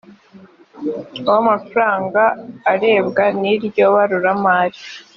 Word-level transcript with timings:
w 1.29 1.31
amafaranga 1.39 2.23
arebwa 2.71 3.25
n 3.41 3.43
iryo 3.53 3.85
baruramari 3.95 4.79